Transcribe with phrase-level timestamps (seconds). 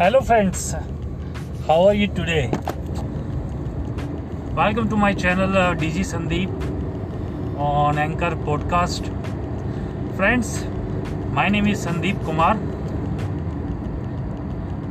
[0.00, 0.76] Hello, friends.
[1.66, 2.50] How are you today?
[4.54, 9.10] Welcome to my channel, uh, DG Sandeep on Anchor Podcast.
[10.14, 10.64] Friends,
[11.32, 12.54] my name is Sandeep Kumar.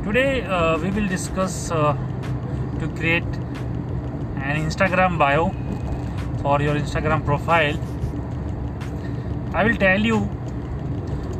[0.04, 1.96] Today, uh, we will discuss uh,
[2.78, 3.42] to create
[4.44, 5.50] an Instagram bio
[6.42, 7.78] for your Instagram profile.
[9.54, 10.26] I will tell you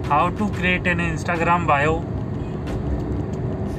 [0.04, 1.98] how to create an Instagram bio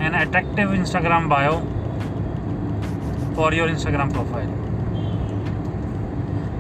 [0.10, 1.60] an attractive Instagram bio
[3.36, 4.52] for your Instagram profile.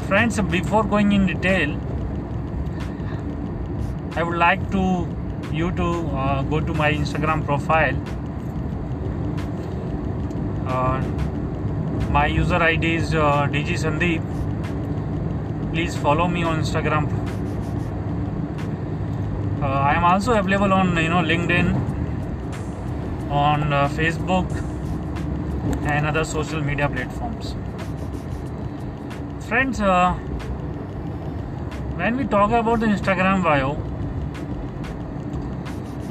[0.07, 1.75] Friends, before going in detail,
[4.15, 5.07] I would like to
[5.51, 5.89] you to
[6.23, 7.97] uh, go to my Instagram profile.
[10.67, 11.01] Uh,
[12.11, 14.21] my user ID is uh, DG Sandeep.
[15.73, 17.07] Please follow me on Instagram.
[19.61, 21.98] Uh, I am also available on you know LinkedIn
[23.29, 24.49] on uh, Facebook
[25.85, 27.55] and other social media platforms.
[29.47, 30.13] Friends, uh,
[31.99, 33.77] when we talk about the Instagram bio,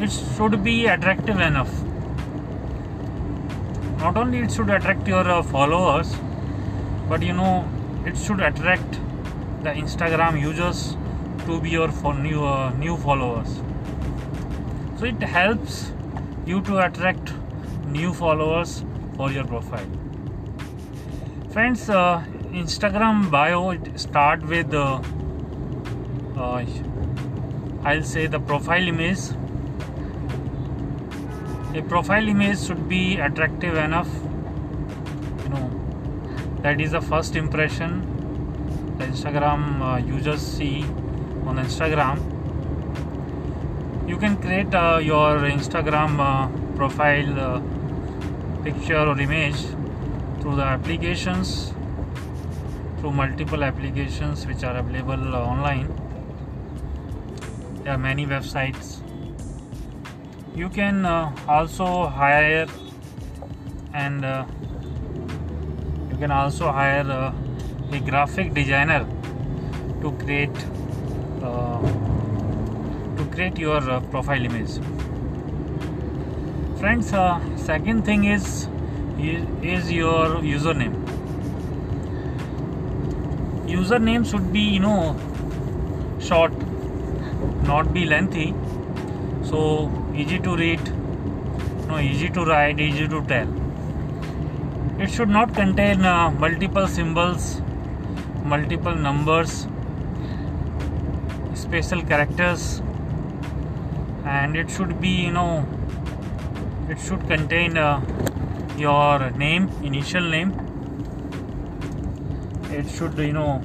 [0.03, 1.83] it should be attractive enough.
[3.99, 6.15] Not only it should attract your uh, followers,
[7.09, 7.69] but you know
[8.07, 8.93] it should attract
[9.65, 10.97] the Instagram users
[11.47, 13.61] to be your new uh, new followers.
[14.99, 15.93] So it helps
[16.49, 17.33] you to attract
[17.87, 18.83] new followers
[19.17, 19.89] for your profile.
[21.51, 22.25] Friends uh,
[22.61, 23.61] instagram bio
[23.97, 25.01] start with uh,
[26.37, 26.65] uh,
[27.85, 29.19] i'll say the profile image.
[31.75, 34.09] A profile image should be attractive enough
[35.43, 35.71] you know
[36.63, 38.01] that is the first impression
[38.99, 40.83] the instagram uh, users see
[41.45, 42.38] on instagram
[44.09, 47.61] you can create uh, your instagram uh, profile uh,
[48.65, 49.61] picture or image
[50.41, 51.75] through the applications
[52.99, 55.87] through multiple applications which are available uh, online.
[57.85, 59.01] There are many websites.
[60.57, 62.67] You can uh, also hire
[63.95, 64.23] and
[66.11, 67.09] you can also hire
[67.93, 69.07] a graphic designer
[70.01, 70.67] to create
[71.43, 71.98] uh,
[73.39, 74.73] create your uh, profile image.
[76.81, 78.47] Friends uh, second thing is
[79.73, 80.97] is your username.
[83.75, 84.97] Username should be you know
[86.31, 86.57] short
[87.69, 88.49] not be lengthy.
[89.53, 89.63] So
[90.25, 90.91] easy to read
[91.93, 93.55] no easy to write easy to tell.
[95.07, 97.49] It should not contain uh, multiple symbols
[98.57, 99.57] multiple numbers
[101.67, 102.69] special characters
[104.37, 105.67] and it should be you know
[106.91, 108.01] it should contain uh,
[108.77, 110.53] your name initial name.
[112.71, 113.63] It should you know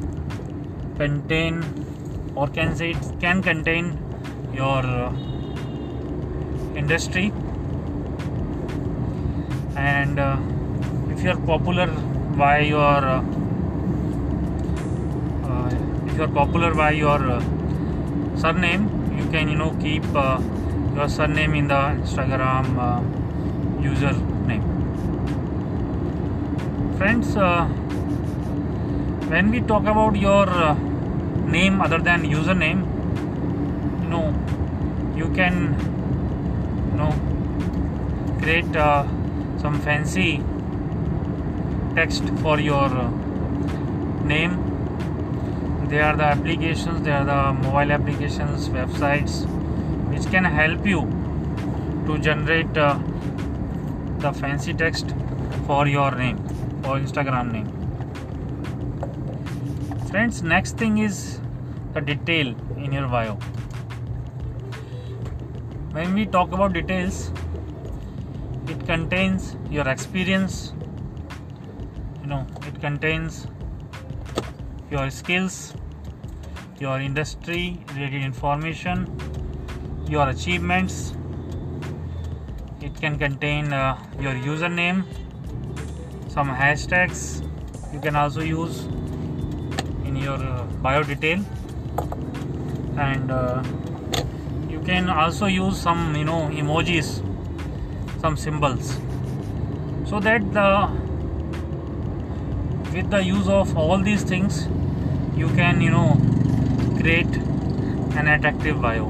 [0.98, 1.64] contain
[2.36, 3.98] or can say it can contain
[4.54, 5.12] your uh,
[6.76, 7.32] industry.
[9.76, 10.38] And uh,
[11.12, 11.88] if you are popular
[12.38, 13.22] by your uh,
[15.46, 15.70] uh,
[16.08, 17.42] if you are popular by your uh,
[18.36, 20.40] surname you can you know keep uh,
[20.96, 23.02] your surname in the instagram uh,
[23.82, 24.14] user
[24.48, 24.64] name.
[26.98, 27.66] Friends uh,
[29.34, 30.74] when we talk about your uh,
[31.58, 32.82] name other than username
[34.04, 34.26] you know
[35.16, 35.56] you can
[36.92, 37.12] you know
[38.42, 39.04] create uh,
[39.58, 40.42] some fancy
[41.96, 43.10] text for your uh,
[44.24, 44.63] name
[45.94, 49.34] they are the applications they are the mobile applications websites
[50.12, 51.02] which can help you
[52.08, 52.98] to generate uh,
[54.24, 55.14] the fancy text
[55.68, 56.40] for your name
[56.86, 57.68] or instagram name.
[60.10, 61.40] Friends next thing is
[61.94, 63.36] the detail in your bio.
[65.92, 67.32] When we talk about details
[68.68, 70.74] it contains your experience
[72.22, 73.46] you know it contains
[74.90, 75.74] your skills
[76.80, 79.08] your industry related information
[80.08, 81.14] your achievements.
[82.82, 85.06] It can contain uh, your username
[86.30, 87.48] some hashtags
[87.94, 88.86] you can also use
[90.06, 91.44] in your uh, bio detail.
[92.98, 93.64] And uh,
[94.70, 97.22] you can also use some you know emojis
[98.20, 98.98] some symbols.
[100.06, 100.90] So that the
[102.94, 104.68] with the use of all these things
[105.36, 106.33] you can you know
[107.04, 107.36] create
[108.20, 109.06] an attractive bio.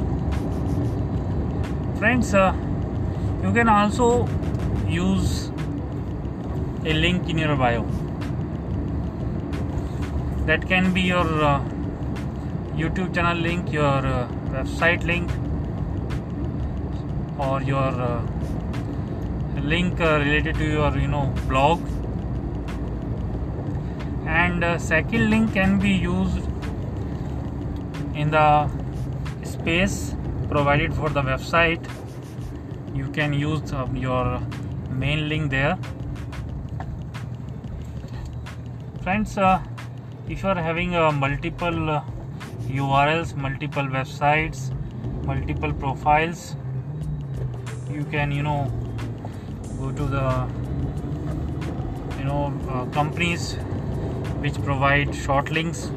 [1.99, 2.51] Friends uh,
[3.43, 4.27] you can also
[4.87, 5.51] use
[6.85, 7.83] a link in your bio.
[10.47, 11.59] That can be your uh,
[12.81, 15.29] youtube channel link your uh, website link
[17.37, 18.21] or your uh,
[19.73, 21.85] link uh, related to your you know blog.
[24.25, 26.52] And uh, second link can be used
[28.13, 28.69] in the
[29.43, 30.15] space
[30.49, 31.85] provided for the website.
[32.95, 34.41] You can use uh, your
[34.89, 35.77] main link there.
[39.01, 39.61] Friends uh,
[40.29, 42.01] if you are having uh, multiple
[42.73, 44.61] urls multiple websites
[45.25, 46.55] multiple profiles
[47.91, 48.71] you can you know
[49.79, 50.47] go to the
[52.17, 53.55] you know uh, companies
[54.45, 55.91] which provide short links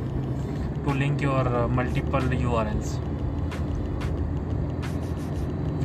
[0.86, 2.96] to link your uh, multiple urls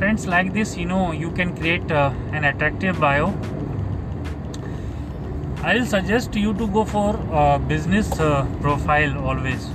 [0.02, 3.26] friends like this you know you can create uh, an attractive bio.
[5.62, 9.68] I'll suggest you to go for uh, business uh, profile always.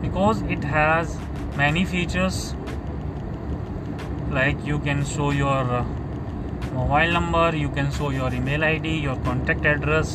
[0.00, 1.18] Because it has
[1.54, 2.54] many features.
[4.30, 5.84] Like you can show your uh,
[6.72, 10.12] mobile number you can show your email id your contact address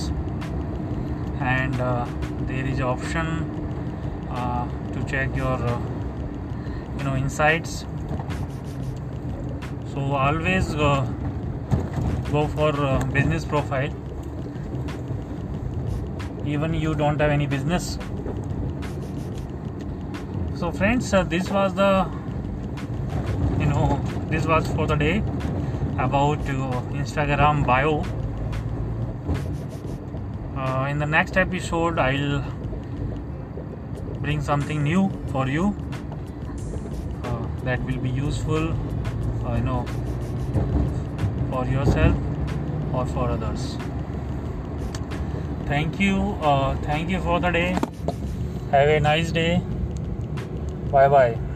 [1.41, 2.05] and uh,
[2.41, 3.27] there is option
[4.29, 5.79] uh, to check your uh,
[6.97, 7.85] you know insights.
[9.93, 11.01] So always uh,
[12.31, 13.93] go for uh, business profile.
[16.45, 17.97] Even you don't have any business.
[20.55, 22.09] So friends this was the
[23.59, 25.17] you know this was for the day
[25.99, 28.03] about uh, instagram bio
[30.67, 32.43] uh, in the next episode i'll
[34.25, 35.65] bring something new for you
[37.23, 38.71] uh, that will be useful
[39.45, 39.85] uh, you know
[41.49, 42.15] for yourself
[42.93, 43.77] or for others.
[45.65, 47.77] Thank you uh, thank you for the day.
[48.71, 49.61] Have a nice day.
[50.91, 51.46] Bye bye